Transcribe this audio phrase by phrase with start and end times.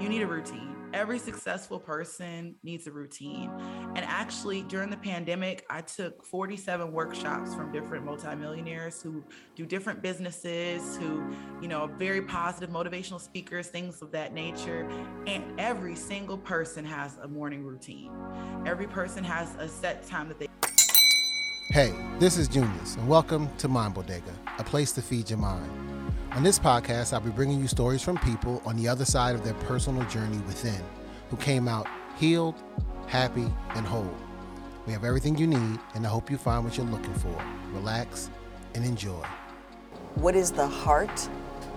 [0.00, 0.74] you need a routine.
[0.94, 3.50] Every successful person needs a routine.
[3.94, 9.22] And actually, during the pandemic, I took 47 workshops from different multimillionaires who
[9.54, 11.22] do different businesses, who,
[11.60, 14.88] you know, very positive motivational speakers, things of that nature.
[15.26, 18.10] And every single person has a morning routine.
[18.66, 20.46] Every person has a set time that they
[21.72, 25.99] Hey, this is Junius, and welcome to Mind Bodega, a place to feed your mind.
[26.32, 29.42] On this podcast, I'll be bringing you stories from people on the other side of
[29.42, 30.80] their personal journey within,
[31.28, 32.54] who came out healed,
[33.08, 34.14] happy, and whole.
[34.86, 37.36] We have everything you need, and I hope you find what you're looking for.
[37.72, 38.30] Relax
[38.74, 39.24] and enjoy.
[40.14, 41.28] What is the heart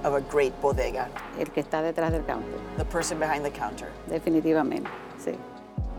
[0.04, 1.10] of a great bodega?
[1.40, 2.60] El que está detrás del counter.
[2.78, 3.92] The person behind the counter.
[4.08, 5.36] Definitivamente, sí.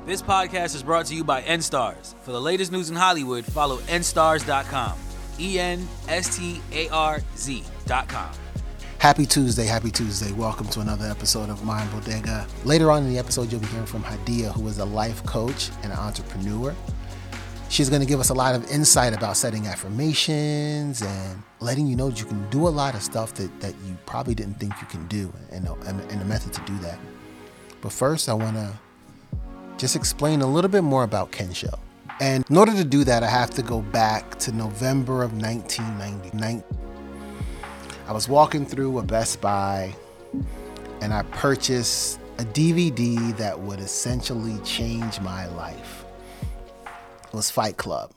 [0.07, 2.15] This podcast is brought to you by Enstarz.
[2.23, 4.93] For the latest news in Hollywood, follow enstarz.com.
[5.41, 8.31] E N S T A R Z.com.
[9.05, 10.33] Happy Tuesday, happy Tuesday.
[10.33, 12.47] Welcome to another episode of Mind Bodega.
[12.65, 15.69] Later on in the episode, you'll be hearing from Hadia, who is a life coach
[15.83, 16.75] and an entrepreneur.
[17.69, 21.97] She's going to give us a lot of insight about setting affirmations and letting you
[21.97, 24.73] know that you can do a lot of stuff that, that you probably didn't think
[24.81, 26.99] you can do and, and, and the method to do that.
[27.83, 28.73] But first, I want to
[29.77, 31.79] just explain a little bit more about Kensho.
[32.21, 36.65] And in order to do that, I have to go back to November of 1990.
[38.07, 39.95] I was walking through a Best Buy
[41.01, 46.05] and I purchased a DVD that would essentially change my life.
[46.85, 48.13] It was Fight Club,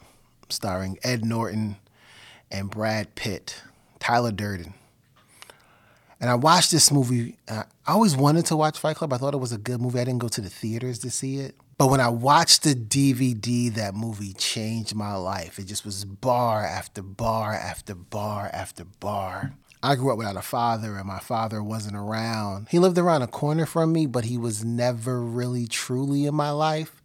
[0.49, 1.77] starring Ed Norton
[2.51, 3.61] and Brad Pitt,
[3.99, 4.73] Tyler Durden.
[6.19, 7.37] And I watched this movie.
[7.47, 9.13] I always wanted to watch Fight Club.
[9.13, 9.99] I thought it was a good movie.
[9.99, 11.55] I didn't go to the theaters to see it.
[11.77, 15.59] But when I watched the DVD, that movie changed my life.
[15.59, 19.53] It just was bar after bar after bar after bar.
[19.83, 22.67] I grew up without a father, and my father wasn't around.
[22.69, 26.49] He lived around a corner from me, but he was never really truly in my
[26.49, 27.01] life.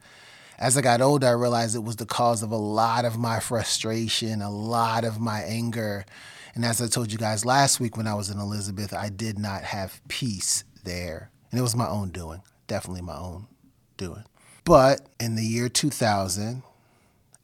[0.59, 3.41] As I got older, I realized it was the cause of a lot of my
[3.41, 6.07] frustration, a lot of my anger.
[6.55, 9.39] And as I told you guys last week when I was in Elizabeth, I did
[9.39, 11.31] not have peace there.
[11.51, 13.49] And it was my own doing, definitely my own
[13.97, 14.25] doing.
[14.65, 16.63] But in the year 2000,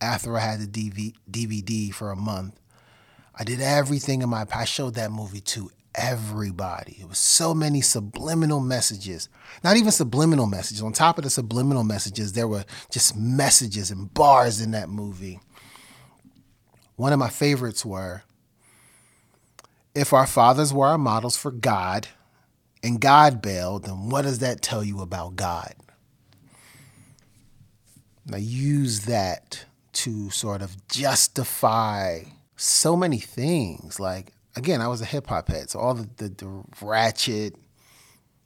[0.00, 2.58] after I had the DVD for a month,
[3.38, 6.96] I did everything in my I showed that movie to everybody.
[7.00, 9.28] It was so many subliminal messages.
[9.62, 10.82] Not even subliminal messages.
[10.82, 15.40] On top of the subliminal messages, there were just messages and bars in that movie.
[16.96, 18.22] One of my favorites were
[19.94, 22.08] if our fathers were our models for God
[22.82, 25.74] and God bailed, then what does that tell you about God?
[28.26, 32.22] And I use that to sort of justify
[32.58, 33.98] so many things.
[33.98, 37.54] Like, again, I was a hip hop head, so all the, the, the ratchet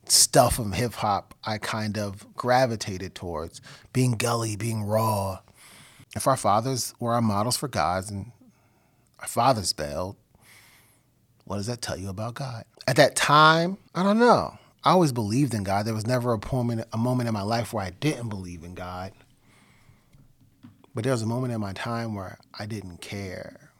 [0.06, 3.60] stuff from hip hop I kind of gravitated towards
[3.92, 5.40] being gully, being raw.
[6.14, 8.32] If our fathers were our models for gods and
[9.20, 10.16] our fathers bailed,
[11.44, 12.64] what does that tell you about God?
[12.86, 14.58] At that time, I don't know.
[14.84, 15.86] I always believed in God.
[15.86, 18.74] There was never a moment, a moment in my life where I didn't believe in
[18.74, 19.12] God.
[20.94, 23.71] But there was a moment in my time where I didn't care.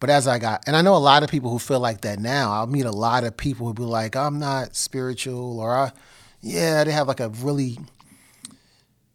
[0.00, 2.18] But as I got, and I know a lot of people who feel like that
[2.18, 2.52] now.
[2.52, 5.92] I'll meet a lot of people who be like, I'm not spiritual, or I,
[6.40, 7.78] yeah, they have like a really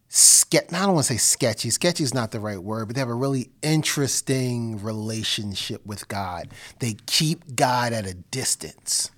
[0.10, 0.72] sketch.
[0.72, 1.72] I don't want to say sketchy.
[1.72, 6.50] Sketchy is not the right word, but they have a really interesting relationship with God.
[6.80, 9.10] They keep God at a distance.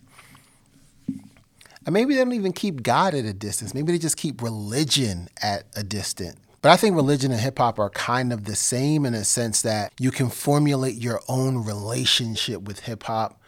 [1.85, 3.73] And maybe they don't even keep God at a distance.
[3.73, 6.38] Maybe they just keep religion at a distance.
[6.67, 9.61] But I think religion and hip hop are kind of the same in a sense
[9.61, 13.41] that you can formulate your own relationship with hip hop,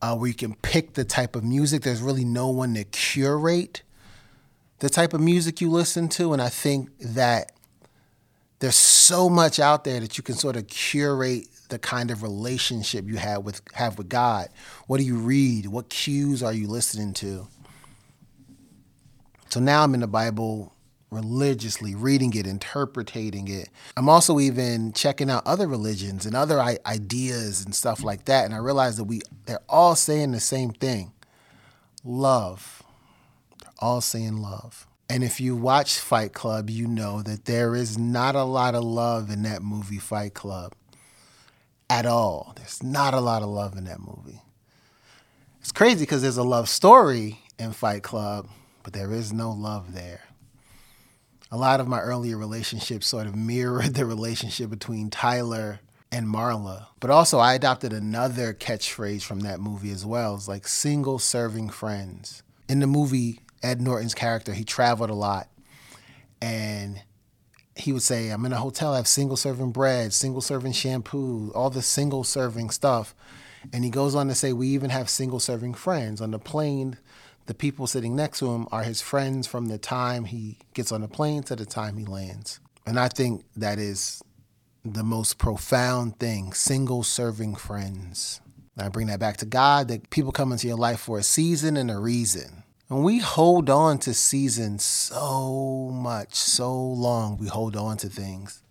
[0.00, 1.82] uh, where you can pick the type of music.
[1.82, 3.82] There's really no one to curate
[4.78, 6.32] the type of music you listen to.
[6.32, 7.50] And I think that
[8.60, 13.08] there's so much out there that you can sort of curate the kind of relationship
[13.08, 14.50] you have with have with God.
[14.86, 15.66] What do you read?
[15.66, 17.48] What cues are you listening to?
[19.48, 20.71] So now I'm in the Bible
[21.12, 23.68] religiously, reading it, interpreting it.
[23.96, 28.46] I'm also even checking out other religions and other ideas and stuff like that.
[28.46, 31.12] And I realize that we they're all saying the same thing.
[32.02, 32.82] Love.
[33.60, 34.86] They're all saying love.
[35.08, 38.82] And if you watch Fight Club, you know that there is not a lot of
[38.82, 40.72] love in that movie, Fight Club.
[41.90, 42.54] At all.
[42.56, 44.40] There's not a lot of love in that movie.
[45.60, 48.48] It's crazy because there's a love story in Fight Club,
[48.82, 50.22] but there is no love there
[51.52, 56.86] a lot of my earlier relationships sort of mirrored the relationship between Tyler and Marla.
[56.98, 60.34] But also, I adopted another catchphrase from that movie as well.
[60.34, 62.42] It's like single serving friends.
[62.68, 65.48] In the movie, Ed Norton's character, he traveled a lot.
[66.40, 67.02] And
[67.76, 71.52] he would say, I'm in a hotel, I have single serving bread, single serving shampoo,
[71.54, 73.14] all the single serving stuff.
[73.72, 76.20] And he goes on to say, We even have single serving friends.
[76.20, 76.98] On the plane,
[77.46, 81.00] the people sitting next to him are his friends from the time he gets on
[81.00, 82.60] the plane to the time he lands.
[82.86, 84.22] And I think that is
[84.84, 88.40] the most profound thing single serving friends.
[88.78, 91.76] I bring that back to God that people come into your life for a season
[91.76, 92.62] and a reason.
[92.88, 98.62] And we hold on to seasons so much, so long, we hold on to things.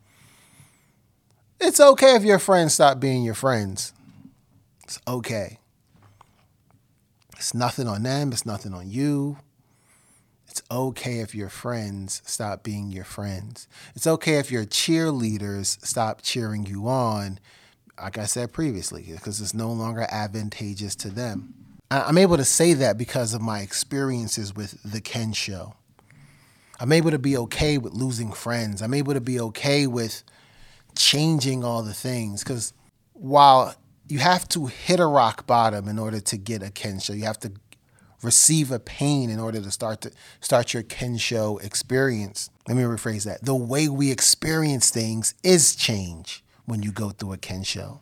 [1.60, 3.94] It's okay if your friends stop being your friends.
[4.84, 5.60] It's okay.
[7.42, 9.40] It's nothing on them, it's nothing on you.
[10.48, 13.68] It's okay if your friends stop being your friends.
[13.96, 17.40] It's okay if your cheerleaders stop cheering you on,
[18.00, 21.56] like I said previously, because it's no longer advantageous to them.
[21.90, 25.74] I'm able to say that because of my experiences with The Kensho.
[26.80, 28.84] I'm able to be okay with losing friends.
[28.84, 30.22] I'm able to be okay with
[30.96, 32.44] changing all the things.
[32.44, 32.74] Because
[33.14, 33.74] while
[34.12, 37.40] you have to hit a rock bottom in order to get a Kensho, you have
[37.40, 37.54] to
[38.22, 40.12] receive a pain in order to start to
[40.42, 42.50] start your Kensho experience.
[42.68, 43.46] Let me rephrase that.
[43.46, 48.00] The way we experience things is change when you go through a Kensho.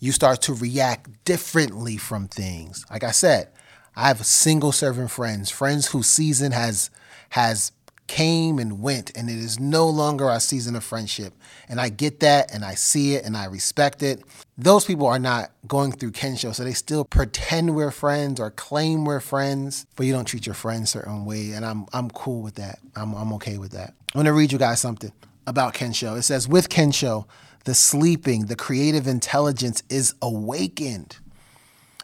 [0.00, 2.84] You start to react differently from things.
[2.90, 3.50] Like I said,
[3.94, 6.90] I have single serving friends, friends whose season has
[7.28, 7.70] has
[8.12, 11.32] came and went, and it is no longer our season of friendship.
[11.68, 14.22] And I get that, and I see it, and I respect it.
[14.62, 19.04] Those people are not going through Kensho, so they still pretend we're friends or claim
[19.04, 22.54] we're friends, but you don't treat your friends certain way, and I'm I'm cool with
[22.54, 22.78] that.
[22.94, 23.94] I'm I'm okay with that.
[24.14, 25.12] I'm gonna read you guys something
[25.48, 26.16] about Kensho.
[26.16, 27.26] It says, with Kensho,
[27.64, 31.16] the sleeping, the creative intelligence is awakened.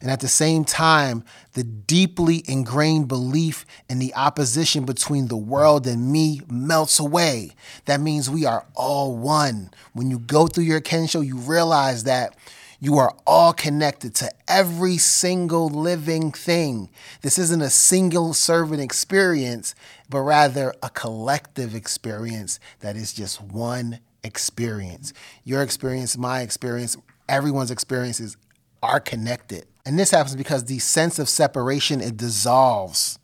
[0.00, 1.25] And at the same time,
[1.55, 7.55] the deeply ingrained belief in the opposition between the world and me melts away.
[7.87, 9.71] That means we are all one.
[9.93, 12.37] When you go through your Kensho, you realize that
[12.81, 16.91] you are all connected to every single living thing.
[17.23, 19.75] This isn't a single servant experience,
[20.09, 25.12] but rather a collective experience that is just one experience.
[25.43, 26.97] Your experience, my experience,
[27.29, 28.37] everyone's experiences
[28.83, 29.67] are connected.
[29.85, 33.19] And this happens because the sense of separation, it dissolves.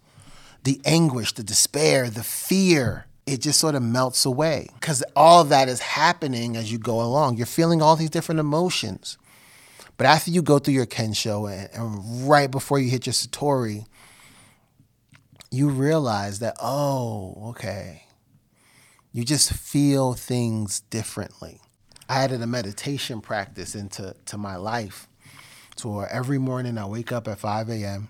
[0.62, 5.48] The anguish, the despair, the fear, it just sort of melts away because all of
[5.50, 7.36] that is happening as you go along.
[7.36, 9.18] You're feeling all these different emotions.
[9.96, 13.86] But after you go through your Kensho and, and right before you hit your Satori,
[15.50, 18.06] you realize that, oh, okay.
[19.12, 21.60] You just feel things differently.
[22.08, 25.08] I added a meditation practice into to my life
[25.76, 28.08] so every morning I wake up at 5 a.m.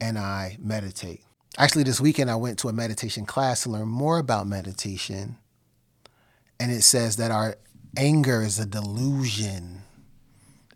[0.00, 1.20] and I meditate.
[1.58, 5.36] Actually, this weekend I went to a meditation class to learn more about meditation.
[6.58, 7.56] And it says that our
[7.96, 9.82] anger is a delusion.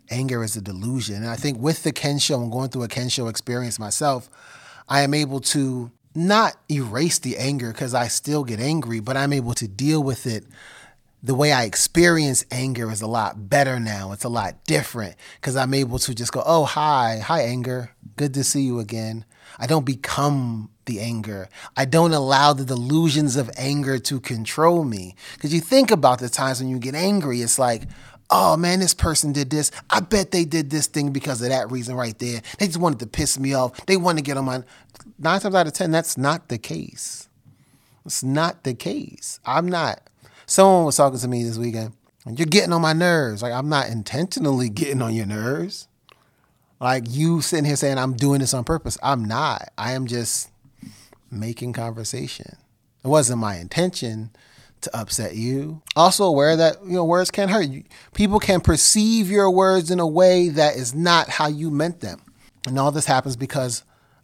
[0.09, 1.15] Anger is a delusion.
[1.15, 4.29] And I think with the Kensho, I'm going through a Kensho experience myself,
[4.87, 9.33] I am able to not erase the anger because I still get angry, but I'm
[9.33, 10.45] able to deal with it
[11.25, 14.11] the way I experience anger is a lot better now.
[14.11, 17.91] It's a lot different because I'm able to just go, oh, hi, hi, anger.
[18.15, 19.25] Good to see you again.
[19.57, 21.49] I don't become the anger.
[21.75, 25.15] I don't allow the delusions of anger to control me.
[25.33, 27.83] Because you think about the times when you get angry, it's like,
[28.29, 29.71] oh man, this person did this.
[29.89, 32.41] I bet they did this thing because of that reason right there.
[32.59, 33.83] They just wanted to piss me off.
[33.87, 34.63] They wanted to get on my.
[35.17, 37.29] Nine times out of 10, that's not the case.
[38.05, 39.39] It's not the case.
[39.43, 40.01] I'm not
[40.45, 41.93] Someone was talking to me this weekend.
[42.25, 43.41] You're getting on my nerves.
[43.41, 45.87] Like I'm not intentionally getting on your nerves.
[46.79, 48.97] Like you sitting here saying I'm doing this on purpose.
[49.01, 49.69] I'm not.
[49.77, 50.49] I am just
[51.31, 52.57] making conversation.
[53.03, 54.31] It wasn't my intention
[54.81, 55.81] to upset you.
[55.95, 57.83] Also aware that you know words can hurt you.
[58.13, 62.21] People can perceive your words in a way that is not how you meant them.
[62.67, 63.83] And all this happens because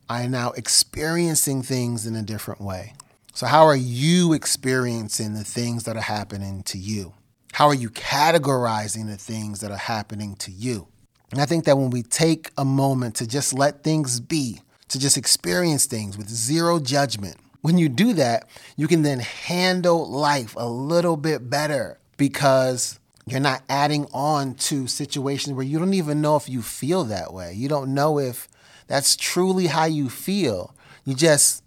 [0.10, 2.94] I am now experiencing things in a different way.
[3.34, 7.14] So, how are you experiencing the things that are happening to you?
[7.54, 10.88] How are you categorizing the things that are happening to you?
[11.32, 14.60] And I think that when we take a moment to just let things be,
[14.90, 20.10] to just experience things with zero judgment, when you do that, you can then handle
[20.10, 25.94] life a little bit better because you're not adding on to situations where you don't
[25.94, 27.54] even know if you feel that way.
[27.54, 28.50] You don't know if
[28.88, 30.76] that's truly how you feel.
[31.06, 31.64] You just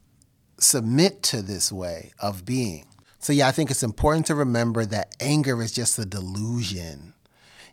[0.65, 2.87] submit to this way of being.
[3.19, 7.15] So, yeah, I think it's important to remember that anger is just a delusion.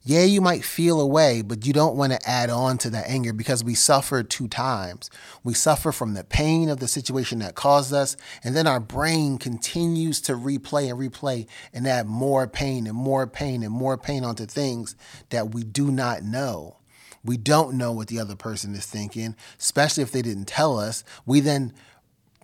[0.03, 3.33] Yeah, you might feel away, but you don't want to add on to that anger
[3.33, 5.12] because we suffer two times.
[5.43, 9.38] We suffer from the pain of the situation that caused us, and then our brain
[9.38, 14.24] continues to replay and replay and add more pain and more pain and more pain
[14.24, 14.95] onto things
[15.29, 16.77] that we do not know.
[17.24, 21.03] We don't know what the other person is thinking, especially if they didn't tell us.
[21.27, 21.74] We then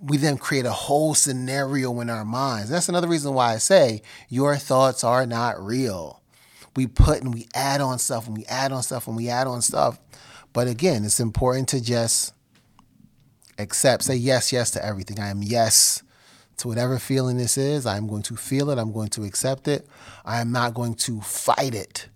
[0.01, 2.69] we then create a whole scenario in our minds.
[2.69, 6.21] That's another reason why I say your thoughts are not real.
[6.75, 9.47] We put and we add on stuff and we add on stuff and we add
[9.47, 9.99] on stuff.
[10.53, 12.33] But again, it's important to just
[13.57, 15.19] accept, say yes, yes to everything.
[15.19, 16.03] I am yes
[16.57, 17.85] to whatever feeling this is.
[17.85, 18.77] I'm going to feel it.
[18.77, 19.87] I'm going to accept it.
[20.25, 22.09] I am not going to fight it.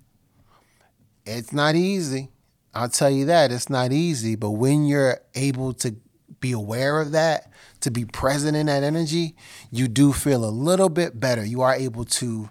[1.25, 2.29] It's not easy.
[2.73, 3.51] I'll tell you that.
[3.51, 4.35] It's not easy.
[4.35, 5.95] But when you're able to
[6.41, 9.35] be aware of that, to be present in that energy,
[9.71, 11.45] you do feel a little bit better.
[11.45, 12.49] You are able to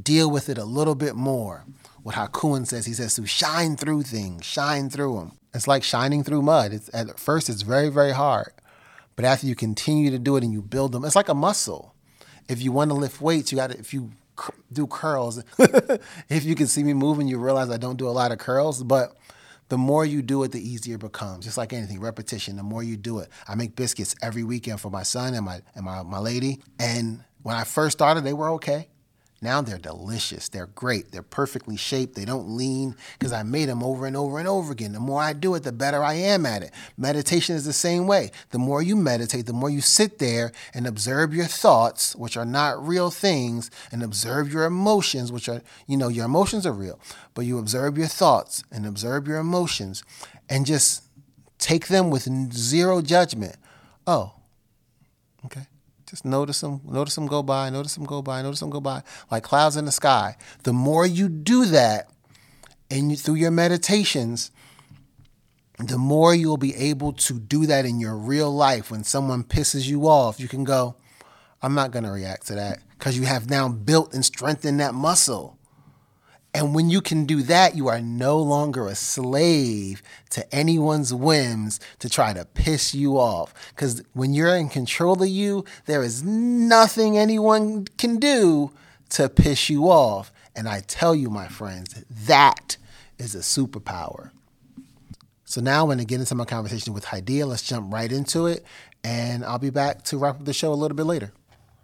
[0.00, 1.64] deal with it a little bit more.
[2.02, 5.32] What Hakuin says, he says to shine through things, shine through them.
[5.54, 6.72] It's like shining through mud.
[6.72, 8.52] It's, at first, it's very, very hard.
[9.16, 11.94] But after you continue to do it and you build them, it's like a muscle.
[12.48, 14.12] If you want to lift weights, you got to, if you
[14.70, 15.42] do curls,
[16.28, 18.82] if you can see me moving, you realize I don't do a lot of curls.
[18.82, 19.16] But
[19.68, 21.44] the more you do it, the easier it becomes.
[21.44, 22.56] Just like anything, repetition.
[22.56, 25.60] The more you do it, I make biscuits every weekend for my son and my
[25.74, 26.60] and my, my lady.
[26.78, 28.88] And when I first started, they were okay.
[29.42, 30.48] Now they're delicious.
[30.48, 31.12] They're great.
[31.12, 32.14] They're perfectly shaped.
[32.14, 34.92] They don't lean because I made them over and over and over again.
[34.92, 36.72] The more I do it, the better I am at it.
[36.96, 38.30] Meditation is the same way.
[38.50, 42.46] The more you meditate, the more you sit there and observe your thoughts, which are
[42.46, 46.98] not real things, and observe your emotions, which are, you know, your emotions are real,
[47.34, 50.02] but you observe your thoughts and observe your emotions
[50.48, 51.04] and just
[51.58, 53.56] take them with zero judgment.
[54.06, 54.32] Oh,
[55.44, 55.66] okay.
[56.06, 59.02] Just notice them, notice them go by, notice them go by, notice them go by,
[59.30, 60.36] like clouds in the sky.
[60.62, 62.10] The more you do that,
[62.90, 64.52] and you, through your meditations,
[65.78, 68.90] the more you'll be able to do that in your real life.
[68.90, 70.94] When someone pisses you off, you can go,
[71.60, 74.94] I'm not going to react to that because you have now built and strengthened that
[74.94, 75.55] muscle.
[76.56, 81.78] And when you can do that, you are no longer a slave to anyone's whims
[81.98, 83.52] to try to piss you off.
[83.74, 88.72] Because when you're in control of you, there is nothing anyone can do
[89.10, 90.32] to piss you off.
[90.54, 92.78] And I tell you, my friends, that
[93.18, 94.30] is a superpower.
[95.44, 97.46] So now to get into my conversation with Hadiya.
[97.46, 98.64] Let's jump right into it.
[99.04, 101.32] And I'll be back to wrap up the show a little bit later.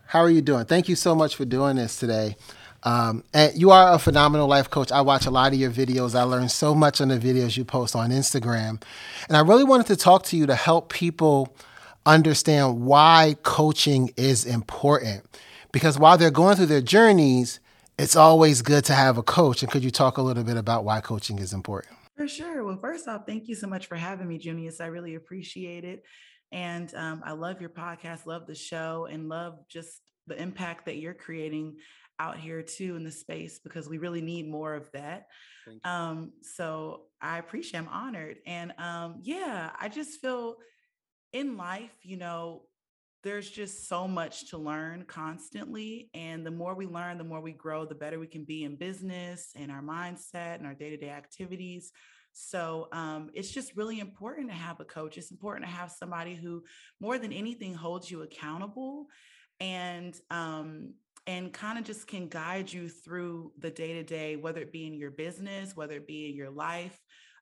[0.07, 0.65] How are you doing?
[0.65, 2.37] Thank you so much for doing this today.
[2.85, 4.91] Um, and you are a phenomenal life coach.
[4.91, 6.19] I watch a lot of your videos.
[6.19, 8.83] I learn so much on the videos you post on Instagram.
[9.29, 11.57] And I really wanted to talk to you to help people
[12.05, 15.25] understand why coaching is important.
[15.71, 17.61] Because while they're going through their journeys,
[17.99, 19.63] it's always good to have a coach.
[19.63, 21.97] And could you talk a little bit about why coaching is important?
[22.17, 22.65] For sure.
[22.65, 24.81] Well, first off, thank you so much for having me, Junius.
[24.81, 26.03] I really appreciate it.
[26.51, 30.99] And um, I love your podcast, love the show, and love just the impact that
[30.99, 31.77] you're creating
[32.19, 35.27] out here too in the space because we really need more of that.
[35.85, 38.39] Um, so I appreciate, I'm honored.
[38.47, 40.57] And um, yeah, I just feel
[41.33, 42.63] in life, you know,
[43.23, 46.11] there's just so much to learn constantly.
[46.13, 48.77] And the more we learn, the more we grow, the better we can be in
[48.77, 51.93] business and our mindset and our day to day activities.
[52.33, 55.19] So um, it's just really important to have a coach.
[55.19, 56.65] It's important to have somebody who,
[56.99, 59.07] more than anything, holds you accountable
[59.61, 60.95] and um,
[61.27, 64.87] and kind of just can guide you through the day to day, whether it be
[64.87, 66.99] in your business, whether it be in your life.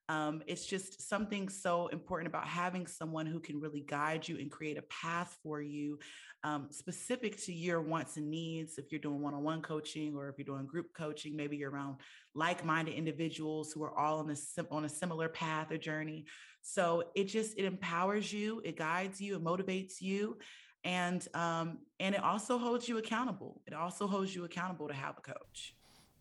[0.09, 4.51] Um, it's just something so important about having someone who can really guide you and
[4.51, 6.01] create a path for you
[6.43, 8.77] um, specific to your wants and needs.
[8.77, 11.71] If you're doing one on one coaching or if you're doing group coaching, maybe you're
[11.71, 11.97] around
[12.35, 16.25] like minded individuals who are all on a, on a similar path or journey.
[16.63, 20.39] So it just, it empowers you, it guides you, it motivates you
[20.85, 23.61] and um, and it also holds you accountable.
[23.67, 25.75] It also holds you accountable to have a coach.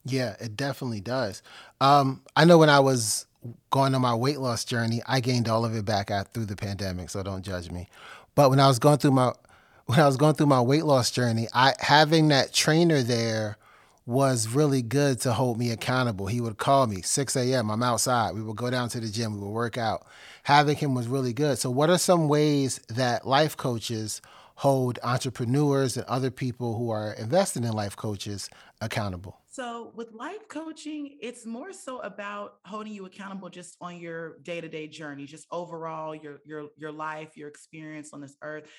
[0.05, 1.41] Yeah, it definitely does.
[1.81, 3.25] Um, I know when I was
[3.69, 6.55] going on my weight loss journey, I gained all of it back out through the
[6.55, 7.89] pandemic, so don't judge me.
[8.35, 9.33] But when I was going through my
[9.85, 13.57] when I was going through my weight loss journey, I having that trainer there
[14.05, 16.25] was really good to hold me accountable.
[16.25, 17.69] He would call me 6 a.m.
[17.69, 18.33] I'm outside.
[18.33, 19.35] We would go down to the gym.
[19.35, 20.07] We would work out.
[20.43, 21.59] Having him was really good.
[21.59, 24.19] So, what are some ways that life coaches
[24.59, 28.49] hold entrepreneurs and other people who are invested in life coaches
[28.81, 29.39] accountable?
[29.49, 34.87] So, with life coaching, it's more so about holding you accountable just on your day-to-day
[34.89, 38.69] journey, just overall your your your life, your experience on this earth.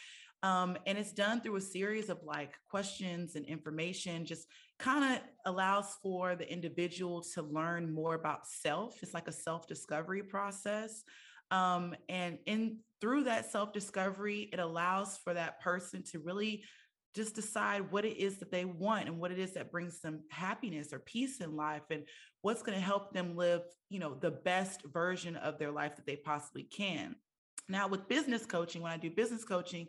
[0.43, 5.21] Um, and it's done through a series of like questions and information, just kind of
[5.47, 9.03] allows for the individual to learn more about self.
[9.03, 11.05] It's like a self discovery process.
[11.51, 16.63] Um, and in through that self discovery, it allows for that person to really
[17.15, 20.21] just decide what it is that they want and what it is that brings them
[20.31, 22.05] happiness or peace in life and
[22.43, 26.07] what's going to help them live you know the best version of their life that
[26.07, 27.17] they possibly can.
[27.69, 29.89] Now with business coaching when i do business coaching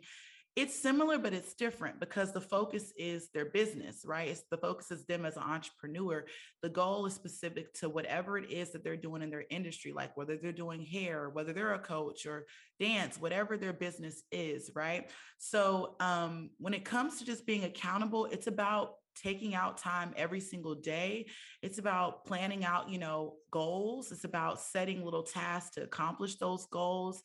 [0.54, 4.28] it's similar but it's different because the focus is their business right?
[4.28, 6.24] It's the focus is them as an entrepreneur.
[6.62, 10.16] The goal is specific to whatever it is that they're doing in their industry like
[10.16, 12.46] whether they're doing hair whether they're a coach or
[12.78, 15.10] dance whatever their business is right?
[15.38, 20.40] So um, when it comes to just being accountable it's about taking out time every
[20.40, 21.26] single day.
[21.60, 24.12] It's about planning out you know goals.
[24.12, 27.22] It's about setting little tasks to accomplish those goals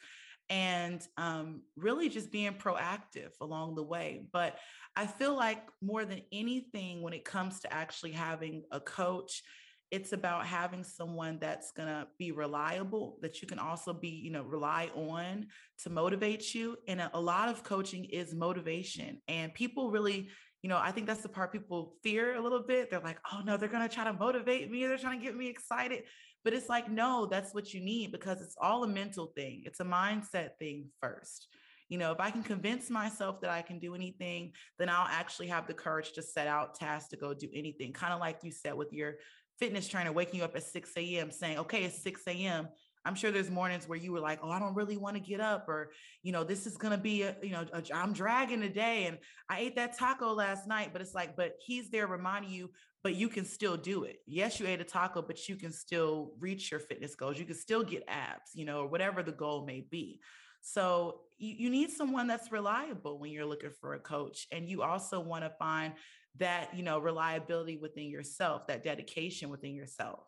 [0.50, 4.25] and um, really just being proactive along the way.
[4.32, 4.58] But
[4.96, 9.44] I feel like more than anything, when it comes to actually having a coach,
[9.89, 14.30] it's about having someone that's going to be reliable that you can also be you
[14.30, 15.48] know rely on
[15.82, 20.27] to motivate you and a, a lot of coaching is motivation and people really
[20.63, 22.89] you know, I think that's the part people fear a little bit.
[22.89, 24.86] They're like, oh no, they're going to try to motivate me.
[24.86, 26.04] They're trying to get me excited.
[26.48, 29.82] But it's like, no, that's what you need because it's all a mental thing, it's
[29.82, 31.50] a mindset thing first.
[31.89, 35.48] You know, if I can convince myself that I can do anything, then I'll actually
[35.48, 37.92] have the courage to set out tasks to go do anything.
[37.92, 39.16] Kind of like you said with your
[39.60, 41.32] fitness trainer waking you up at 6 a.m.
[41.32, 42.70] saying, okay, it's 6 a.m.
[43.04, 45.42] I'm sure there's mornings where you were like, oh, I don't really want to get
[45.42, 45.92] up, or,
[46.24, 49.18] you know, this is going to be, a, you know, a, I'm dragging today and
[49.50, 50.92] I ate that taco last night.
[50.94, 52.70] But it's like, but he's there reminding you,
[53.08, 54.20] but you can still do it.
[54.28, 57.40] Yes, you ate a taco, but you can still reach your fitness goals.
[57.40, 60.20] You can still get abs, you know, or whatever the goal may be.
[60.60, 64.46] So you, you need someone that's reliable when you're looking for a coach.
[64.52, 65.94] And you also want to find
[66.38, 70.26] that, you know, reliability within yourself, that dedication within yourself.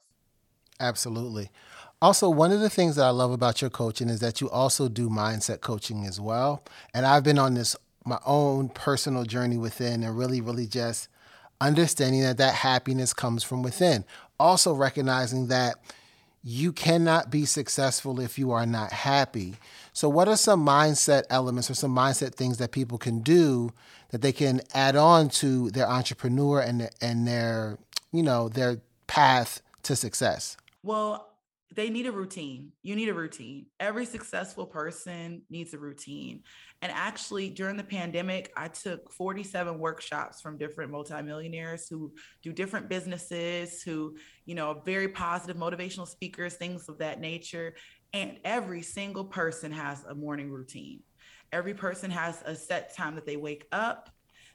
[0.79, 1.51] Absolutely.
[2.01, 4.87] Also, one of the things that I love about your coaching is that you also
[4.87, 6.63] do mindset coaching as well.
[6.93, 11.09] And I've been on this my own personal journey within and really, really just
[11.61, 14.05] understanding that that happiness comes from within.
[14.39, 15.75] Also recognizing that
[16.43, 19.55] you cannot be successful if you are not happy.
[19.91, 23.71] So, what are some mindset elements or some mindset things that people can do
[24.11, 27.77] that they can add on to their entrepreneur and and their
[28.11, 30.55] you know their path to success?
[30.81, 31.28] Well,
[31.75, 32.71] they need a routine.
[32.81, 33.67] You need a routine.
[33.79, 36.41] Every successful person needs a routine.
[36.81, 42.89] And actually, during the pandemic, I took 47 workshops from different multimillionaires who do different
[42.89, 47.75] businesses, who, you know, very positive motivational speakers, things of that nature.
[48.13, 51.01] And every single person has a morning routine.
[51.51, 54.09] Every person has a set time that they wake up.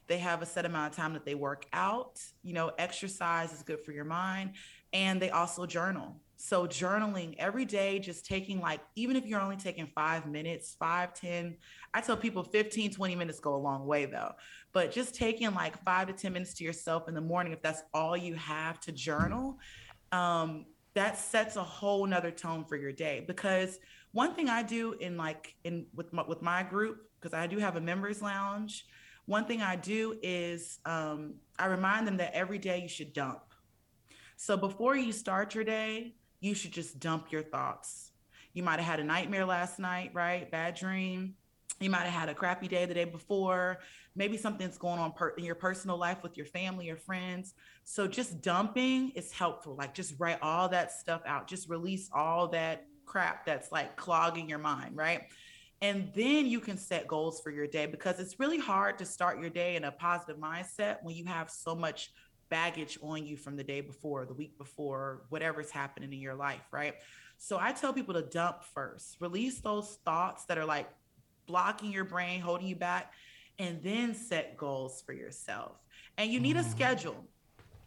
[0.07, 2.19] They have a set amount of time that they work out.
[2.43, 4.51] You know, exercise is good for your mind.
[4.91, 9.55] And they also journal so journaling every day, just taking like, even if you're only
[9.55, 11.57] taking five minutes, five, 10,
[11.93, 14.33] I tell people 15, 20 minutes go a long way though.
[14.73, 17.83] But just taking like five to 10 minutes to yourself in the morning, if that's
[17.93, 19.57] all you have to journal,
[20.11, 23.23] um, that sets a whole nother tone for your day.
[23.25, 23.79] Because
[24.11, 27.57] one thing I do in like in with my, with my group, because I do
[27.57, 28.85] have a members lounge,
[29.25, 33.41] one thing I do is um, I remind them that every day you should dump.
[34.37, 38.11] So before you start your day, you should just dump your thoughts.
[38.53, 40.49] You might have had a nightmare last night, right?
[40.49, 41.35] Bad dream.
[41.79, 43.79] You might have had a crappy day the day before.
[44.15, 47.53] Maybe something's going on per- in your personal life with your family or friends.
[47.83, 49.75] So just dumping is helpful.
[49.75, 51.47] Like just write all that stuff out.
[51.47, 55.23] Just release all that crap that's like clogging your mind, right?
[55.81, 59.41] And then you can set goals for your day because it's really hard to start
[59.41, 62.11] your day in a positive mindset when you have so much
[62.55, 66.65] baggage on you from the day before, the week before, whatever's happening in your life,
[66.71, 66.93] right?
[67.37, 70.87] So I tell people to dump first, release those thoughts that are like
[71.47, 73.11] blocking your brain, holding you back,
[73.59, 75.73] and then set goals for yourself.
[76.17, 76.71] And you need a mm-hmm.
[76.71, 77.25] schedule.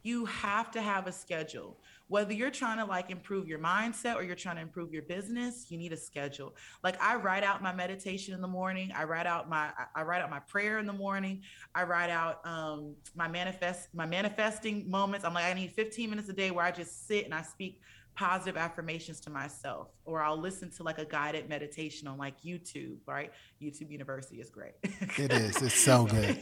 [0.03, 1.79] You have to have a schedule
[2.09, 5.67] whether you're trying to like improve your mindset or you're trying to improve your business
[5.71, 6.55] you need a schedule.
[6.83, 8.91] Like i write out my meditation in the morning.
[8.95, 11.43] I write out my i write out my prayer in the morning.
[11.75, 15.25] I write out um my manifest my manifesting moments.
[15.25, 17.81] I'm like i need 15 minutes a day where i just sit and i speak
[18.15, 22.97] positive affirmations to myself or i'll listen to like a guided meditation on like youtube
[23.07, 23.31] right?
[23.63, 24.73] Youtube university is great.
[25.17, 25.61] It is.
[25.63, 26.39] It's so good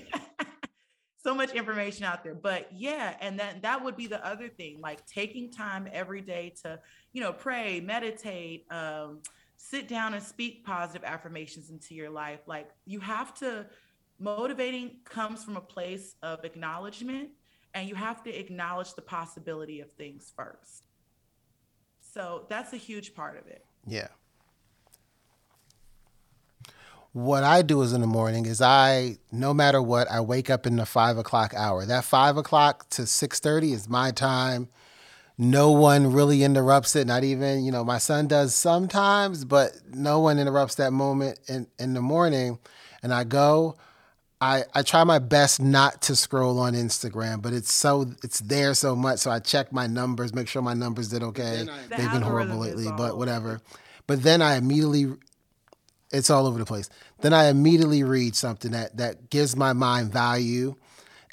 [1.27, 4.81] so much information out there but yeah and then that would be the other thing
[4.81, 6.79] like taking time every day to
[7.13, 9.21] you know pray meditate um,
[9.57, 13.67] sit down and speak positive affirmations into your life like you have to
[14.19, 17.31] motivating comes from a place of acknowledgement
[17.75, 20.85] and you have to acknowledge the possibility of things first.
[22.01, 23.67] So that's a huge part of it.
[23.87, 24.09] Yeah.
[27.17, 30.67] What I do is in the morning is I, no matter what, I wake up
[30.67, 31.87] in the five o'clock hour.
[31.87, 34.69] That five o'clock to six thirty is my time.
[35.39, 37.07] No one really interrupts it.
[37.07, 41.67] Not even, you know, my son does sometimes, but no one interrupts that moment in,
[41.79, 42.59] in the morning.
[43.03, 43.79] And I go,
[44.39, 48.75] I, I try my best not to scroll on Instagram, but it's so it's there
[48.75, 49.21] so much.
[49.21, 51.65] So I check my numbers, make sure my numbers did okay.
[51.65, 53.63] The They've been horrible lately, but whatever.
[54.07, 55.15] But then I immediately
[56.13, 56.89] it's all over the place.
[57.21, 60.77] Then I immediately read something that that gives my mind value.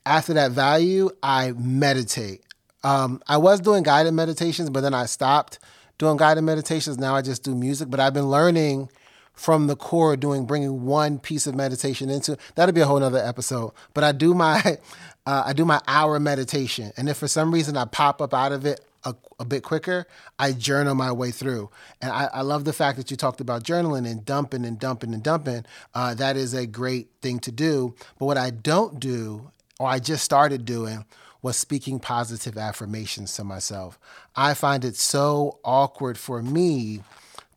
[0.05, 2.43] After that value, I meditate.
[2.83, 5.59] Um, I was doing guided meditations, but then I stopped
[5.97, 6.97] doing guided meditations.
[6.97, 7.89] Now I just do music.
[7.89, 8.89] But I've been learning
[9.33, 12.37] from the core, doing bringing one piece of meditation into.
[12.55, 13.71] That'll be a whole nother episode.
[13.93, 14.77] But I do my
[15.25, 18.51] uh, I do my hour meditation, and if for some reason I pop up out
[18.51, 20.07] of it a, a bit quicker,
[20.39, 21.69] I journal my way through.
[22.01, 25.13] And I, I, love the fact that you talked about journaling and dumping and dumping
[25.13, 25.65] and dumping.
[25.93, 27.95] Uh, that is a great thing to do.
[28.17, 31.05] But what I don't do, or I just started doing,
[31.41, 33.99] was speaking positive affirmations to myself.
[34.35, 37.01] I find it so awkward for me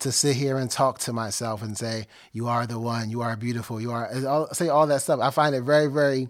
[0.01, 3.09] to sit here and talk to myself and say, "You are the one.
[3.11, 3.81] You are beautiful.
[3.81, 5.21] You are." say all that stuff.
[5.21, 6.29] I find it very, very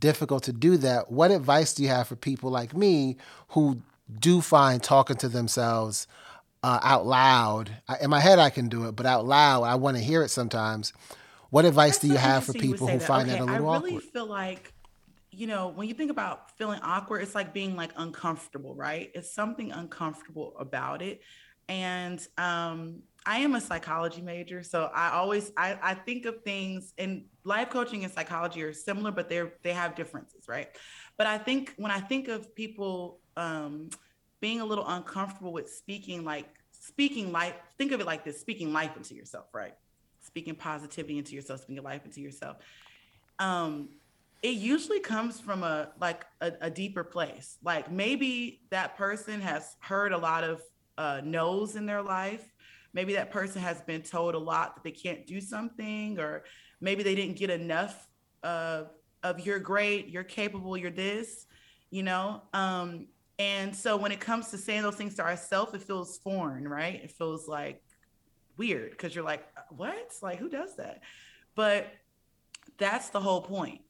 [0.00, 1.10] difficult to do that.
[1.10, 3.16] What advice do you have for people like me
[3.48, 6.06] who do find talking to themselves
[6.62, 7.70] uh, out loud.
[7.88, 10.22] I, in my head, I can do it, but out loud, I want to hear
[10.22, 10.92] it sometimes.
[11.50, 13.06] What advice That's do you have for interesting you would people who that.
[13.06, 13.76] find okay, that a little awkward?
[13.76, 14.12] I really awkward?
[14.12, 14.72] feel like,
[15.30, 19.10] you know, when you think about feeling awkward, it's like being like uncomfortable, right?
[19.14, 21.20] It's something uncomfortable about it.
[21.68, 26.94] And um, I am a psychology major, so I always I, I think of things
[26.96, 30.68] and life coaching and psychology are similar, but they're they have differences, right?
[31.18, 33.88] But I think when I think of people um,
[34.40, 38.72] being a little uncomfortable with speaking like speaking life think of it like this speaking
[38.72, 39.74] life into yourself right?
[40.20, 42.58] Speaking positivity into yourself speaking life into yourself.
[43.38, 43.90] Um
[44.42, 47.58] it usually comes from a like a, a deeper place.
[47.64, 50.62] Like maybe that person has heard a lot of
[50.96, 52.44] uh no's in their life.
[52.92, 56.44] Maybe that person has been told a lot that they can't do something or
[56.80, 58.08] maybe they didn't get enough
[58.42, 58.84] uh,
[59.24, 61.46] of you're great you're capable you're this
[61.90, 62.42] you know?
[62.52, 66.66] Um and so when it comes to saying those things to ourselves, it feels foreign,
[66.66, 67.00] right?
[67.02, 67.82] It feels like
[68.56, 70.12] weird because you're like, uh, what?
[70.22, 71.02] Like, who does that?
[71.54, 71.86] But
[72.78, 73.80] that's the whole point.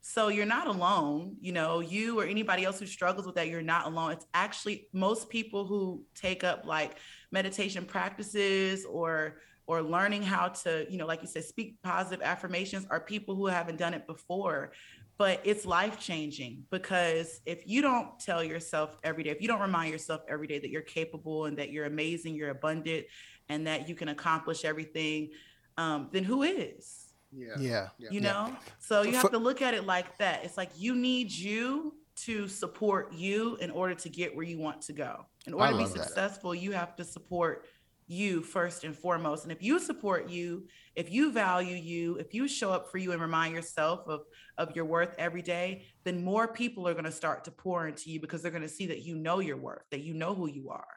[0.00, 1.36] So you're not alone.
[1.40, 4.12] You know, you or anybody else who struggles with that, you're not alone.
[4.12, 6.96] It's actually most people who take up like
[7.30, 12.86] meditation practices or or learning how to, you know, like you said, speak positive affirmations
[12.88, 14.72] are people who haven't done it before
[15.18, 19.60] but it's life changing because if you don't tell yourself every day, if you don't
[19.60, 23.04] remind yourself every day that you're capable and that you're amazing, you're abundant,
[23.48, 25.30] and that you can accomplish everything,
[25.76, 27.14] um, then who is?
[27.32, 27.56] Yeah.
[27.98, 28.08] yeah.
[28.10, 28.56] You know?
[28.78, 30.44] So you have to look at it like that.
[30.44, 34.82] It's like you need you to support you in order to get where you want
[34.82, 35.26] to go.
[35.46, 36.58] In order to be successful, that.
[36.58, 37.66] you have to support
[38.08, 39.44] you first and foremost.
[39.44, 40.66] And if you support you,
[40.96, 44.22] if you value you, if you show up for you and remind yourself of
[44.56, 48.10] of your worth every day, then more people are going to start to pour into
[48.10, 50.48] you because they're going to see that you know your worth, that you know who
[50.48, 50.96] you are.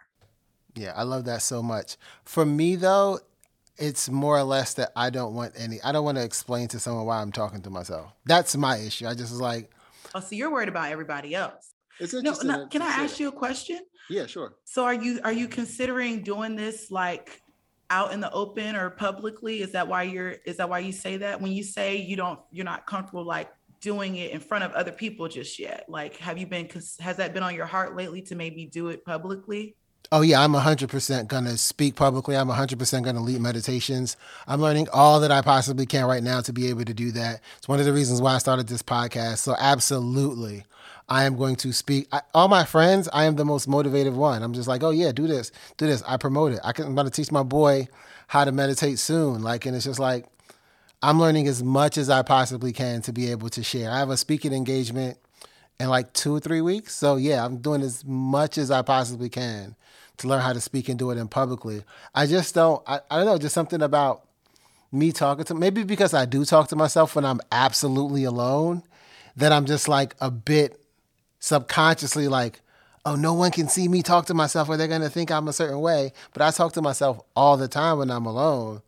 [0.75, 1.97] Yeah, I love that so much.
[2.23, 3.19] For me though,
[3.77, 6.79] it's more or less that I don't want any I don't want to explain to
[6.79, 8.13] someone why I'm talking to myself.
[8.25, 9.07] That's my issue.
[9.07, 9.69] I just was like
[10.13, 11.73] Oh, so you're worried about everybody else.
[11.99, 13.79] It's no, no, can I ask you a question?
[14.11, 14.55] Yeah, sure.
[14.65, 17.41] So are you are you considering doing this like
[17.89, 19.61] out in the open or publicly?
[19.61, 21.39] Is that why you're is that why you say that?
[21.39, 24.91] When you say you don't you're not comfortable like doing it in front of other
[24.91, 25.85] people just yet.
[25.87, 26.69] Like have you been
[26.99, 29.75] has that been on your heart lately to maybe do it publicly?
[30.13, 32.35] Oh yeah, I'm 100% going to speak publicly.
[32.35, 34.17] I'm 100% going to lead meditations.
[34.45, 37.39] I'm learning all that I possibly can right now to be able to do that.
[37.57, 39.37] It's one of the reasons why I started this podcast.
[39.37, 40.65] So absolutely.
[41.11, 42.07] I am going to speak.
[42.13, 44.41] I, all my friends, I am the most motivated one.
[44.43, 46.01] I'm just like, oh yeah, do this, do this.
[46.07, 46.61] I promote it.
[46.63, 47.89] I can, I'm going to teach my boy
[48.27, 49.43] how to meditate soon.
[49.43, 50.25] Like, and it's just like,
[51.03, 53.91] I'm learning as much as I possibly can to be able to share.
[53.91, 55.17] I have a speaking engagement
[55.81, 56.95] in like two or three weeks.
[56.95, 59.75] So yeah, I'm doing as much as I possibly can
[60.19, 61.83] to learn how to speak and do it in publicly.
[62.15, 62.81] I just don't.
[62.87, 63.37] I, I don't know.
[63.37, 64.25] Just something about
[64.93, 68.83] me talking to maybe because I do talk to myself when I'm absolutely alone.
[69.35, 70.80] That I'm just like a bit
[71.41, 72.61] subconsciously like,
[73.05, 75.47] oh, no one can see me talk to myself or they're going to think I'm
[75.49, 76.13] a certain way.
[76.31, 78.81] But I talk to myself all the time when I'm alone.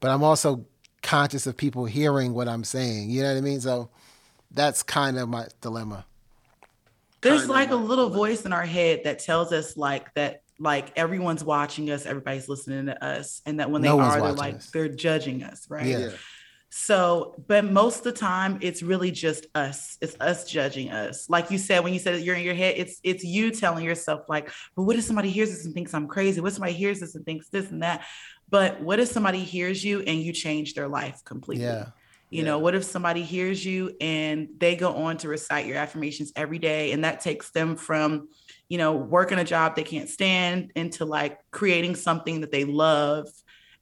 [0.00, 0.64] But I'm also
[1.02, 3.10] conscious of people hearing what I'm saying.
[3.10, 3.60] You know what I mean?
[3.60, 3.90] So
[4.50, 6.06] that's kind of my dilemma.
[7.20, 11.42] There's like a little voice in our head that tells us like that like everyone's
[11.42, 14.54] watching us, everybody's listening to us, and that when they No one's are, they're like
[14.56, 14.70] us.
[14.70, 15.86] they're judging us, right?
[15.86, 16.10] Yeah.
[16.78, 19.96] So, but most of the time, it's really just us.
[20.02, 21.30] It's us judging us.
[21.30, 24.28] Like you said, when you said you're in your head, it's it's you telling yourself
[24.28, 26.38] like, "But what if somebody hears this and thinks I'm crazy?
[26.38, 28.04] What if somebody hears this and thinks this and that?"
[28.50, 31.64] But what if somebody hears you and you change their life completely?
[31.64, 31.86] Yeah.
[32.28, 36.32] You know, what if somebody hears you and they go on to recite your affirmations
[36.36, 38.28] every day and that takes them from,
[38.68, 43.28] you know, working a job they can't stand into like creating something that they love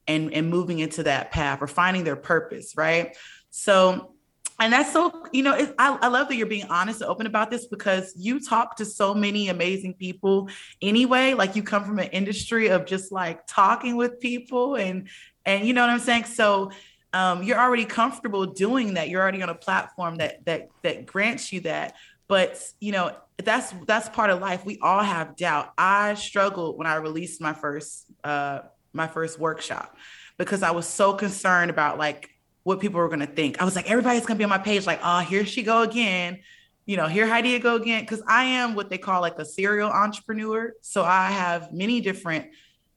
[0.07, 3.15] and and moving into that path or finding their purpose, right?
[3.49, 4.15] So
[4.57, 7.27] and that's so, you know, it, I, I love that you're being honest and open
[7.27, 10.49] about this because you talk to so many amazing people
[10.81, 11.33] anyway.
[11.33, 15.09] Like you come from an industry of just like talking with people and
[15.45, 16.25] and you know what I'm saying?
[16.25, 16.71] So
[17.11, 19.09] um, you're already comfortable doing that.
[19.09, 21.95] You're already on a platform that that that grants you that.
[22.27, 24.65] But you know that's that's part of life.
[24.65, 25.73] We all have doubt.
[25.77, 28.59] I struggled when I released my first uh,
[28.95, 29.95] my first workshop
[30.37, 32.29] because I was so concerned about like
[32.63, 33.61] what people were gonna think.
[33.61, 36.39] I was like, everybody's gonna be on my page, like, oh, here she go again.
[36.85, 38.01] You know, here Heidi go again.
[38.01, 40.73] Because I am what they call like a serial entrepreneur.
[40.81, 42.47] So I have many different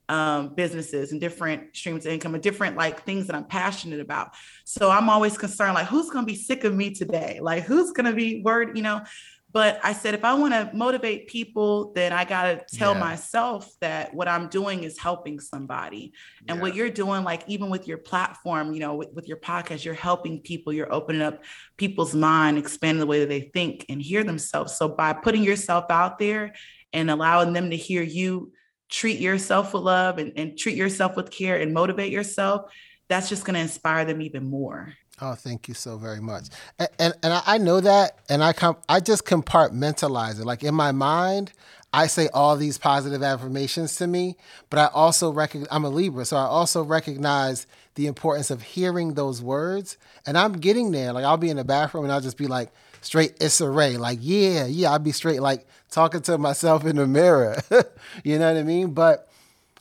[0.08, 4.30] um, businesses and different streams of income and different like things that I'm passionate about.
[4.64, 7.40] So I'm always concerned, like, who's to be sick of me today?
[7.42, 9.02] Like, who's to be worried, you know?
[9.50, 13.00] But I said, if I want to motivate people, then I got to tell Yeah.
[13.00, 16.12] myself that what I'm doing is helping somebody.
[16.46, 19.84] And what you're doing, like, even with your platform, you know, with, with your podcast,
[19.86, 21.42] you're helping people, you're opening up
[21.78, 24.76] people's mind, expanding the way that they think and hear themselves.
[24.76, 26.54] So by putting yourself out there
[26.92, 28.52] and allowing them to hear you
[28.90, 32.70] treat yourself with love and, and treat yourself with care and motivate yourself,
[33.08, 34.94] that's just going to inspire them even more.
[35.20, 36.44] Oh, thank you so very much.
[36.78, 40.44] And and, and I- know that, and I com- I just compartmentalize it.
[40.44, 41.52] Like in my mind,
[41.92, 44.36] I say all these positive affirmations to me,
[44.70, 49.14] but I also recognize I'm a Libra, so I also recognize the importance of hearing
[49.14, 49.96] those words.
[50.26, 51.12] And I'm getting there.
[51.12, 54.18] Like I'll be in the bathroom and I'll just be like straight Issa Rae, like
[54.20, 54.92] yeah, yeah.
[54.92, 57.60] I'll be straight like talking to myself in the mirror.
[58.24, 58.92] you know what I mean?
[58.92, 59.28] But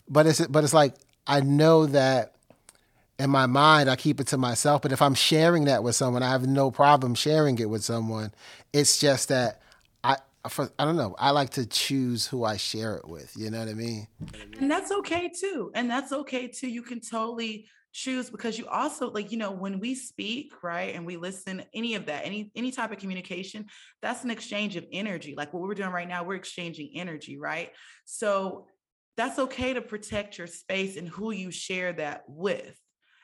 [0.09, 0.95] but it's but it's like
[1.27, 2.33] I know that
[3.19, 4.81] in my mind, I keep it to myself.
[4.81, 8.31] But if I'm sharing that with someone, I have no problem sharing it with someone.
[8.73, 9.61] It's just that
[10.03, 10.17] I,
[10.49, 11.15] for, I don't know.
[11.17, 13.33] I like to choose who I share it with.
[13.35, 14.07] You know what I mean?
[14.59, 15.71] And that's okay too.
[15.73, 16.67] And that's okay too.
[16.67, 21.03] You can totally choose because you also like you know when we speak right and
[21.03, 23.65] we listen any of that any any type of communication
[24.03, 27.71] that's an exchange of energy like what we're doing right now we're exchanging energy right
[28.05, 28.67] so
[29.15, 32.77] that's okay to protect your space and who you share that with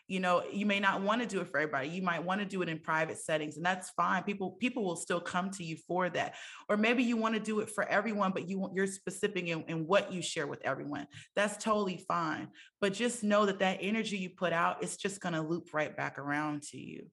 [0.08, 2.46] you know you may not want to do it for everybody you might want to
[2.46, 5.78] do it in private settings and that's fine people people will still come to you
[5.88, 6.36] for that
[6.70, 9.88] or maybe you want to do it for everyone but you you're specific in, in
[9.88, 12.48] what you share with everyone that's totally fine
[12.82, 15.96] but just know that that energy you put out it's just going to loop right
[15.96, 17.06] back around to you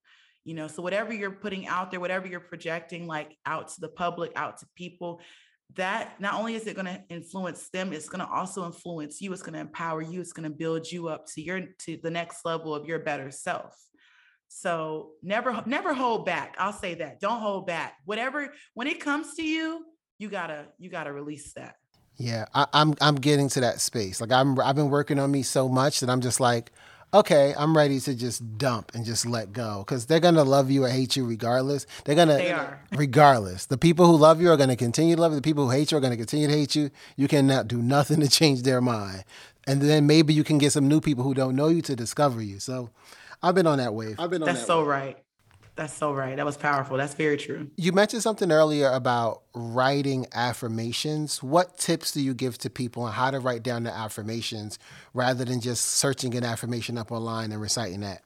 [0.44, 3.88] you know so whatever you're putting out there whatever you're projecting like out to the
[3.88, 5.20] public out to people
[5.76, 9.32] that not only is it going to influence them it's going to also influence you
[9.32, 12.10] it's going to empower you it's going to build you up to your to the
[12.10, 13.76] next level of your better self
[14.48, 19.34] so never never hold back i'll say that don't hold back whatever when it comes
[19.34, 19.84] to you
[20.18, 21.76] you gotta you gotta release that
[22.20, 24.20] Yeah, I, I'm I'm getting to that space.
[24.20, 26.70] Like I'm I've been working on me so much that I'm just like,
[27.12, 30.84] okay, I'm ready to just dump and just let go because they're gonna love you
[30.84, 31.86] or hate you regardless.
[32.04, 32.80] They're gonna They are.
[32.92, 33.66] regardless.
[33.66, 35.36] The people who love you are gonna continue to love you.
[35.36, 36.90] The people who hate you are gonna continue to hate you.
[37.16, 39.24] You cannot do nothing to change their mind.
[39.66, 42.40] And then maybe you can get some new people who don't know you to discover
[42.42, 42.58] you.
[42.60, 42.90] So
[43.42, 44.16] I've been on that wave.
[44.18, 45.18] I've been on that's so right
[45.80, 50.26] that's so right that was powerful that's very true You mentioned something earlier about writing
[50.32, 51.42] affirmations.
[51.42, 54.78] What tips do you give to people on how to write down the affirmations
[55.14, 58.22] rather than just searching an affirmation up online and reciting that?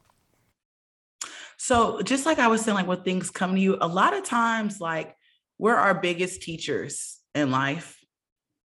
[1.57, 4.23] So just like I was saying, like when things come to you, a lot of
[4.25, 5.15] times, like
[5.57, 7.94] we're our biggest teachers in life.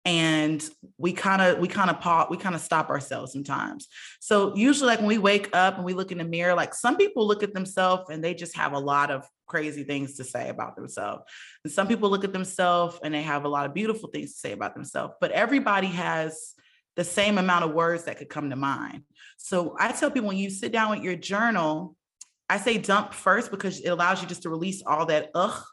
[0.06, 0.64] And
[0.98, 3.88] we kind of we kind of pause, we kind of stop ourselves sometimes.
[4.20, 6.98] So usually like when we wake up and we look in the mirror, like some
[6.98, 10.48] people look at themselves and they just have a lot of crazy things to say
[10.50, 11.24] about themselves.
[11.64, 14.40] And some people look at themselves and they have a lot of beautiful things to
[14.40, 15.16] say about themselves.
[15.20, 16.54] But everybody has
[16.96, 19.04] the same amount of words that could come to mind.
[19.38, 21.96] So I tell people when you sit down with your journal,
[22.50, 25.64] I say dump first because it allows you just to release all that ugh.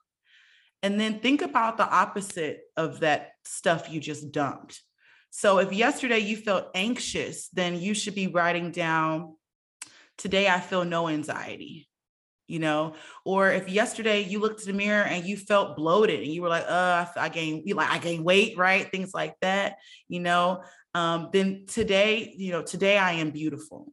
[0.83, 4.83] And then think about the opposite of that stuff you just dumped.
[5.31, 9.37] So if yesterday you felt anxious, then you should be writing down
[10.19, 11.89] today I feel no anxiety.
[12.49, 16.33] You know, or if yesterday you looked in the mirror and you felt bloated and
[16.33, 18.89] you were like, uh, I gained, like I gained weight, right?
[18.89, 20.63] Things like that, you know,
[20.95, 23.93] um, then today, you know, today I am beautiful.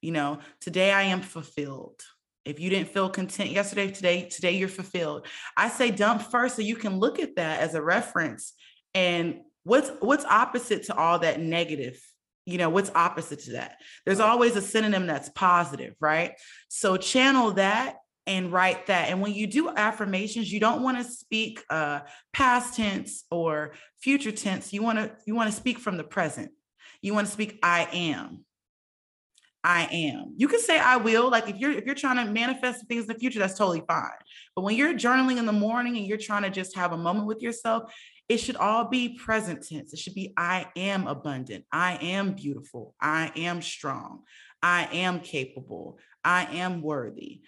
[0.00, 2.00] You know, today I am fulfilled.
[2.48, 5.26] If you didn't feel content yesterday, today, today you're fulfilled.
[5.54, 8.54] I say dump first so you can look at that as a reference.
[8.94, 12.00] And what's what's opposite to all that negative?
[12.46, 13.76] You know what's opposite to that?
[14.06, 16.32] There's always a synonym that's positive right?
[16.68, 19.10] So channel that and write that.
[19.10, 22.00] And when you do affirmations you don't want to speak uh,
[22.32, 24.72] past tense or future tense.
[24.72, 26.50] You want to you want to speak from the present.
[27.02, 28.46] You want to speak i am
[29.68, 30.32] I am.
[30.38, 31.28] You can say I will.
[31.28, 34.08] Like if you're if you're trying to manifest things in the future, that's totally fine.
[34.56, 37.26] But when you're journaling in the morning and you're trying to just have a moment
[37.26, 37.92] with yourself,
[38.30, 39.92] it should all be present tense.
[39.92, 41.66] It should be I am abundant.
[41.70, 42.94] I am beautiful.
[42.98, 44.22] I am strong.
[44.62, 45.98] I am capable.
[46.24, 47.42] I am worthy.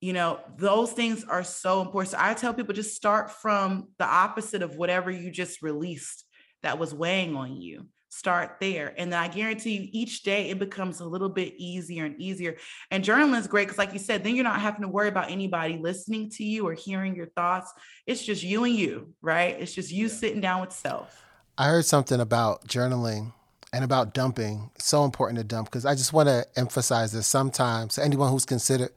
[0.00, 2.12] You know, those things are so important.
[2.12, 6.24] So I tell people just start from the opposite of whatever you just released
[6.62, 8.94] that was weighing on you start there.
[8.96, 12.56] And then I guarantee you each day it becomes a little bit easier and easier.
[12.90, 15.30] And journaling is great because, like you said, then you're not having to worry about
[15.30, 17.72] anybody listening to you or hearing your thoughts.
[18.06, 19.56] It's just you and you, right?
[19.60, 20.12] It's just you yeah.
[20.12, 21.22] sitting down with self.
[21.58, 23.32] I heard something about journaling
[23.72, 24.70] and about dumping.
[24.76, 28.46] It's so important to dump because I just want to emphasize this sometimes anyone who's
[28.46, 28.90] considered.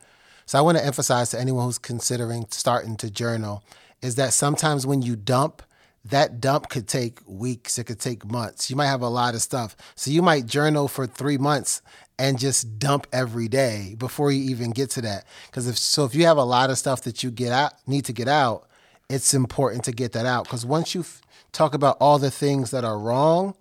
[0.45, 3.63] So I want to emphasize to anyone who's considering starting to journal
[4.01, 5.61] is that sometimes when you dump,
[6.05, 8.69] that dump could take weeks, it could take months.
[8.69, 9.75] You might have a lot of stuff.
[9.95, 11.81] So you might journal for three months
[12.17, 15.25] and just dump every day before you even get to that.
[15.47, 18.05] Because if so, if you have a lot of stuff that you get out, need
[18.05, 18.67] to get out,
[19.09, 20.43] it's important to get that out.
[20.45, 23.55] Because once you f- talk about all the things that are wrong,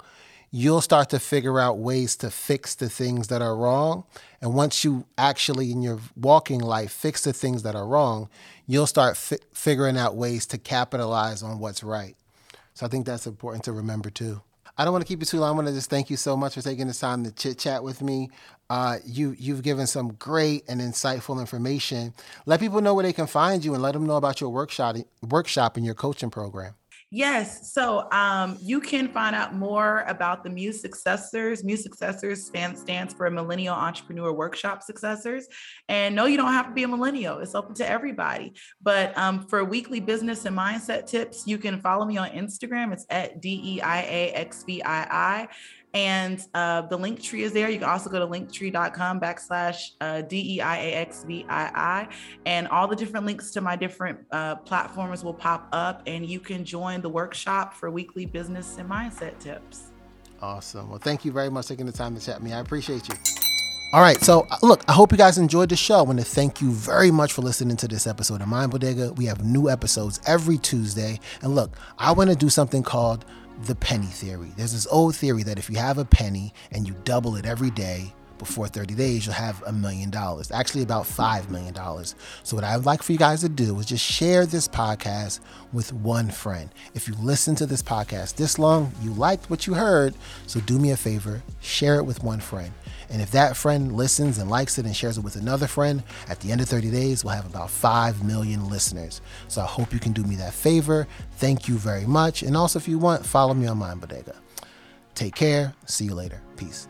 [0.51, 4.05] you'll start to figure out ways to fix the things that are wrong.
[4.41, 8.29] And once you actually, in your walking life, fix the things that are wrong,
[8.67, 12.17] you'll start fi- figuring out ways to capitalize on what's right.
[12.79, 14.41] So I think that's important to remember too.
[14.77, 15.49] I don't want to keep you too long.
[15.49, 17.83] I want to just thank you so much for taking the time to chit chat
[17.83, 18.31] with me.
[18.71, 22.15] Uh, you you've given some great and insightful information.
[22.47, 24.95] Let people know where they can find you and let them know about your workshop
[25.29, 26.75] workshop and your coaching program.
[27.11, 27.73] Yes.
[27.73, 31.65] So um, you can find out more about the Muse Successors.
[31.65, 35.49] Muse Successors stands, for Millennial Entrepreneur Workshop Successors.
[35.89, 38.53] And no, you don't have to be a millennial, it's open to everybody.
[38.83, 42.93] But um, for weekly business and mindset tips, you can follow me on Instagram.
[42.93, 45.49] It's at D E I A X V I I.
[45.95, 47.71] And uh, the link tree is there.
[47.71, 52.09] You can also go to linktree.com backslash uh, D-E-I-A-X-V-I-I.
[52.47, 56.41] And all the different links to my different uh, platforms will pop up and you
[56.41, 59.93] can join the workshop for weekly business and mindset tips.
[60.41, 60.89] Awesome.
[60.91, 62.53] Well, thank you very much taking the time to chat with me.
[62.53, 63.15] I appreciate you.
[63.91, 64.19] All right.
[64.19, 65.99] So, uh, look, I hope you guys enjoyed the show.
[65.99, 69.15] I want to thank you very much for listening to this episode of Mind Bodega.
[69.15, 71.19] We have new episodes every Tuesday.
[71.41, 73.25] And look, I want to do something called
[73.65, 74.53] the penny theory.
[74.57, 77.71] There's this old theory that if you have a penny and you double it every
[77.71, 80.51] day, before 30 days, you'll have a million dollars.
[80.51, 81.75] Actually, about $5 million.
[82.43, 85.41] So, what I would like for you guys to do is just share this podcast
[85.73, 86.71] with one friend.
[86.95, 90.15] If you listen to this podcast this long, you liked what you heard.
[90.47, 92.73] So, do me a favor, share it with one friend.
[93.11, 96.41] And if that friend listens and likes it and shares it with another friend, at
[96.41, 99.21] the end of 30 days, we'll have about 5 million listeners.
[99.49, 101.07] So I hope you can do me that favor.
[101.37, 102.43] Thank you very much.
[102.43, 104.35] And also, if you want, follow me on Mind Bodega.
[105.15, 105.75] Take care.
[105.87, 106.41] See you later.
[106.57, 106.87] Peace.